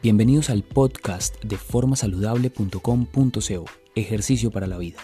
[0.00, 3.64] Bienvenidos al podcast de formasaludable.com.co,
[3.96, 4.98] ejercicio para la vida.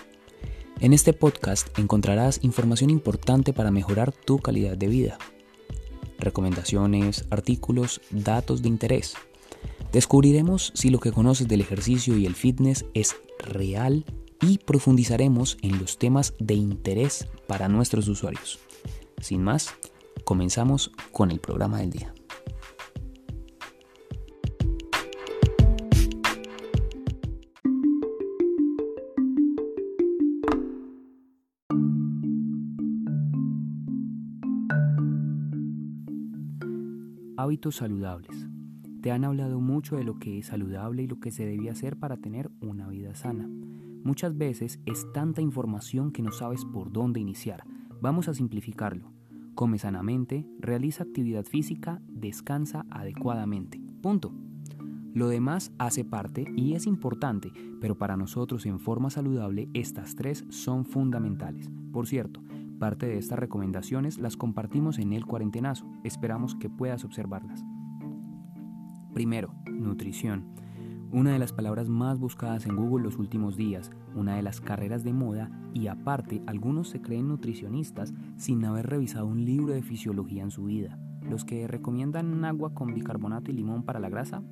[0.78, 5.18] En este podcast encontrarás información importante para mejorar tu calidad de vida.
[6.20, 9.16] Recomendaciones, artículos, datos de interés.
[9.90, 14.04] Descubriremos si lo que conoces del ejercicio y el fitness es real
[14.40, 18.60] y profundizaremos en los temas de interés para nuestros usuarios.
[19.20, 19.74] Sin más,
[20.22, 22.13] comenzamos con el programa del día.
[37.36, 38.46] Hábitos saludables.
[39.00, 41.96] Te han hablado mucho de lo que es saludable y lo que se debe hacer
[41.96, 43.50] para tener una vida sana.
[44.04, 47.64] Muchas veces es tanta información que no sabes por dónde iniciar.
[48.00, 49.10] Vamos a simplificarlo.
[49.56, 53.82] Come sanamente, realiza actividad física, descansa adecuadamente.
[54.00, 54.32] Punto.
[55.12, 60.44] Lo demás hace parte y es importante, pero para nosotros en forma saludable estas tres
[60.50, 61.68] son fundamentales.
[61.92, 62.44] Por cierto,
[62.84, 65.86] Parte de estas recomendaciones las compartimos en el cuarentenazo.
[66.02, 67.64] Esperamos que puedas observarlas.
[69.14, 70.44] Primero, nutrición.
[71.10, 75.02] Una de las palabras más buscadas en Google los últimos días, una de las carreras
[75.02, 80.42] de moda y aparte algunos se creen nutricionistas sin haber revisado un libro de fisiología
[80.42, 80.98] en su vida.
[81.22, 84.42] Los que recomiendan agua con bicarbonato y limón para la grasa,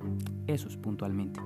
[0.47, 1.39] esos puntualmente.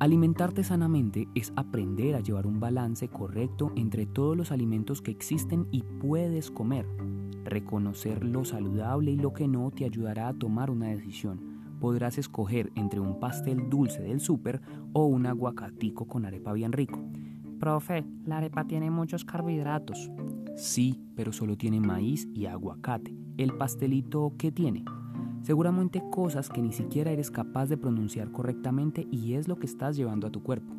[0.00, 5.66] Alimentarte sanamente es aprender a llevar un balance correcto entre todos los alimentos que existen
[5.72, 6.86] y puedes comer.
[7.44, 11.40] Reconocer lo saludable y lo que no te ayudará a tomar una decisión.
[11.80, 14.60] Podrás escoger entre un pastel dulce del súper
[14.92, 17.00] o un aguacatico con arepa bien rico.
[17.58, 20.12] Profe, la arepa tiene muchos carbohidratos.
[20.54, 23.16] Sí, pero solo tiene maíz y aguacate.
[23.36, 24.84] ¿El pastelito qué tiene?
[25.42, 29.96] Seguramente cosas que ni siquiera eres capaz de pronunciar correctamente y es lo que estás
[29.96, 30.74] llevando a tu cuerpo.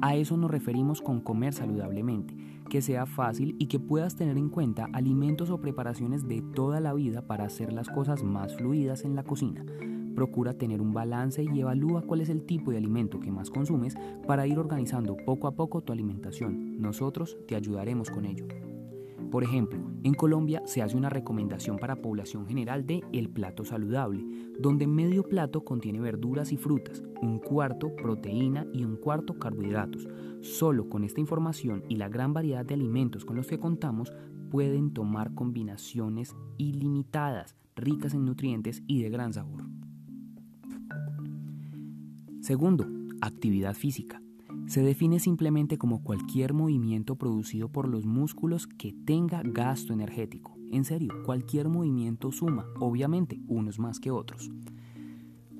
[0.00, 2.36] A eso nos referimos con comer saludablemente,
[2.68, 6.92] que sea fácil y que puedas tener en cuenta alimentos o preparaciones de toda la
[6.92, 9.64] vida para hacer las cosas más fluidas en la cocina.
[10.14, 13.96] Procura tener un balance y evalúa cuál es el tipo de alimento que más consumes
[14.26, 16.80] para ir organizando poco a poco tu alimentación.
[16.80, 18.46] Nosotros te ayudaremos con ello.
[19.34, 24.24] Por ejemplo, en Colombia se hace una recomendación para población general de el plato saludable,
[24.60, 30.06] donde medio plato contiene verduras y frutas, un cuarto proteína y un cuarto carbohidratos.
[30.40, 34.12] Solo con esta información y la gran variedad de alimentos con los que contamos,
[34.52, 39.64] pueden tomar combinaciones ilimitadas, ricas en nutrientes y de gran sabor.
[42.40, 42.86] Segundo,
[43.20, 44.22] actividad física
[44.66, 50.56] se define simplemente como cualquier movimiento producido por los músculos que tenga gasto energético.
[50.70, 54.50] En serio, cualquier movimiento suma, obviamente, unos más que otros.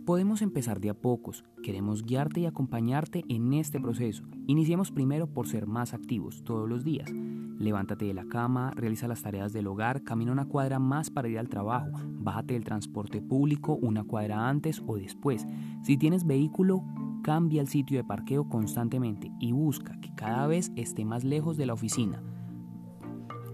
[0.04, 4.24] Podemos empezar de a pocos, queremos guiarte y acompañarte en este proceso.
[4.46, 7.10] Iniciemos primero por ser más activos todos los días.
[7.58, 11.38] Levántate de la cama, realiza las tareas del hogar, camina una cuadra más para ir
[11.38, 15.46] al trabajo, bájate del transporte público una cuadra antes o después.
[15.82, 16.84] Si tienes vehículo,
[17.24, 21.64] Cambia el sitio de parqueo constantemente y busca que cada vez esté más lejos de
[21.64, 22.22] la oficina.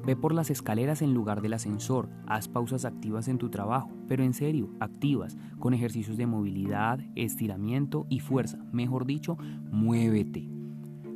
[0.05, 4.25] Ve por las escaleras en lugar del ascensor, haz pausas activas en tu trabajo, pero
[4.25, 9.39] en serio, activas, con ejercicios de movilidad, estiramiento y fuerza, mejor dicho,
[9.71, 10.49] muévete.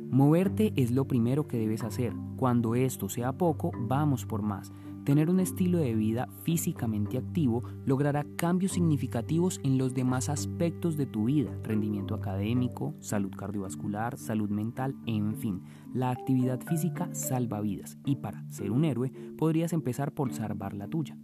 [0.09, 2.13] Moverte es lo primero que debes hacer.
[2.37, 4.71] Cuando esto sea poco, vamos por más.
[5.05, 11.05] Tener un estilo de vida físicamente activo logrará cambios significativos en los demás aspectos de
[11.05, 15.61] tu vida, rendimiento académico, salud cardiovascular, salud mental, en fin.
[15.93, 20.87] La actividad física salva vidas y para ser un héroe podrías empezar por salvar la
[20.87, 21.15] tuya.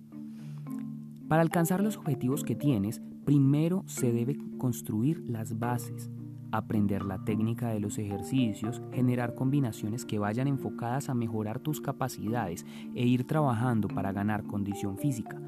[1.28, 6.12] Para alcanzar los objetivos que tienes, primero se debe construir las bases
[6.52, 12.66] aprender la técnica de los ejercicios, generar combinaciones que vayan enfocadas a mejorar tus capacidades
[12.96, 15.42] e ir trabajando para ganar condición física.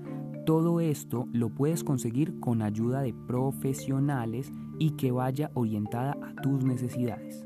[0.46, 6.66] Todo esto lo puedes conseguir con ayuda de profesionales y que vaya orientada a tus
[6.66, 7.46] necesidades.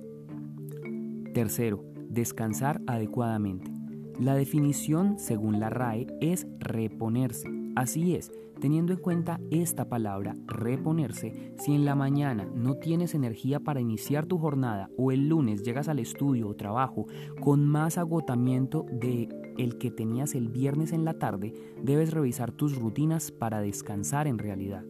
[1.33, 3.71] Tercero, descansar adecuadamente.
[4.19, 7.56] La definición, según la RAE, es reponerse.
[7.77, 13.59] Así es, Teniendo en cuenta esta palabra, reponerse, si en la mañana no tienes energía
[13.59, 17.06] para iniciar tu jornada o el lunes llegas al estudio o trabajo
[17.39, 19.29] con más agotamiento de
[19.59, 21.53] el que tenías el viernes en la tarde,
[21.83, 24.83] debes revisar tus rutinas para descansar en realidad.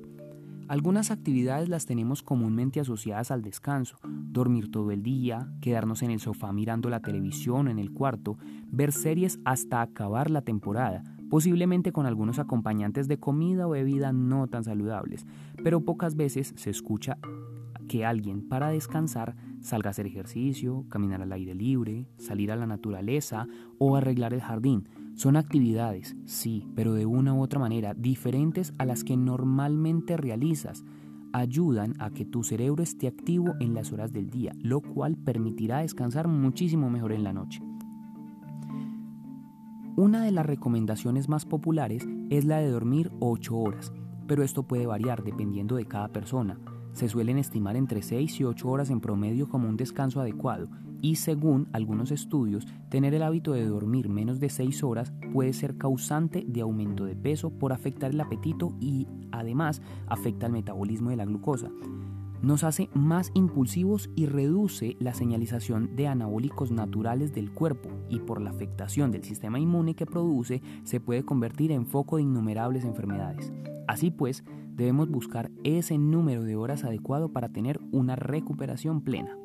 [0.69, 6.19] Algunas actividades las tenemos comúnmente asociadas al descanso, dormir todo el día, quedarnos en el
[6.19, 8.37] sofá mirando la televisión en el cuarto,
[8.69, 14.47] ver series hasta acabar la temporada, posiblemente con algunos acompañantes de comida o bebida no
[14.47, 15.25] tan saludables,
[15.63, 17.17] pero pocas veces se escucha
[17.87, 22.67] que alguien para descansar salga a hacer ejercicio, caminar al aire libre, salir a la
[22.67, 23.47] naturaleza
[23.79, 24.87] o arreglar el jardín.
[25.15, 30.83] Son actividades, sí, pero de una u otra manera diferentes a las que normalmente realizas.
[31.33, 35.79] Ayudan a que tu cerebro esté activo en las horas del día, lo cual permitirá
[35.79, 37.61] descansar muchísimo mejor en la noche.
[39.97, 43.91] Una de las recomendaciones más populares es la de dormir 8 horas,
[44.27, 46.59] pero esto puede variar dependiendo de cada persona.
[46.93, 50.69] Se suelen estimar entre 6 y 8 horas en promedio como un descanso adecuado
[51.01, 55.79] y según algunos estudios, tener el hábito de dormir menos de 6 horas puede ser
[55.79, 61.15] causante de aumento de peso por afectar el apetito y además afecta el metabolismo de
[61.15, 61.71] la glucosa.
[62.41, 68.41] Nos hace más impulsivos y reduce la señalización de anabólicos naturales del cuerpo y por
[68.41, 73.51] la afectación del sistema inmune que produce se puede convertir en foco de innumerables enfermedades.
[73.87, 74.43] Así pues,
[74.75, 79.35] debemos buscar ese número de horas adecuado para tener una recuperación plena.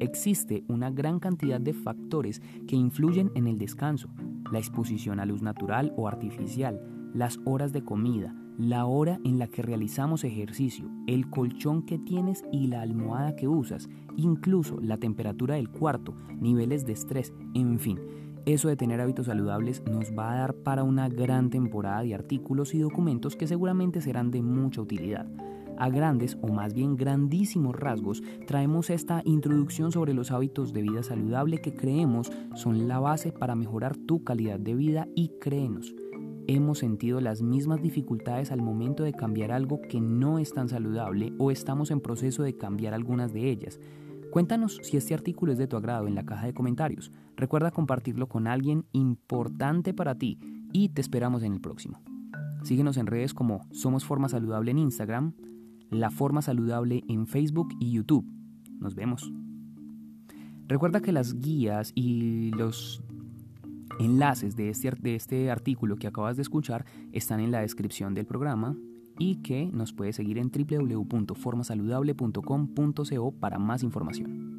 [0.00, 4.08] Existe una gran cantidad de factores que influyen en el descanso,
[4.50, 6.80] la exposición a luz natural o artificial,
[7.12, 12.44] las horas de comida, la hora en la que realizamos ejercicio, el colchón que tienes
[12.52, 17.98] y la almohada que usas, incluso la temperatura del cuarto, niveles de estrés, en fin.
[18.46, 22.74] Eso de tener hábitos saludables nos va a dar para una gran temporada de artículos
[22.74, 25.26] y documentos que seguramente serán de mucha utilidad.
[25.78, 31.02] A grandes o más bien grandísimos rasgos traemos esta introducción sobre los hábitos de vida
[31.02, 35.94] saludable que creemos son la base para mejorar tu calidad de vida y créenos,
[36.48, 41.32] hemos sentido las mismas dificultades al momento de cambiar algo que no es tan saludable
[41.38, 43.80] o estamos en proceso de cambiar algunas de ellas.
[44.30, 47.10] Cuéntanos si este artículo es de tu agrado en la caja de comentarios.
[47.36, 50.38] Recuerda compartirlo con alguien importante para ti
[50.72, 52.02] y te esperamos en el próximo.
[52.62, 55.34] Síguenos en redes como Somos Forma Saludable en Instagram,
[55.90, 58.26] La Forma Saludable en Facebook y YouTube.
[58.78, 59.32] Nos vemos.
[60.68, 63.02] Recuerda que las guías y los
[63.98, 68.26] enlaces de este, de este artículo que acabas de escuchar están en la descripción del
[68.26, 68.76] programa
[69.18, 74.55] y que nos puedes seguir en www.formasaludable.com.co para más información.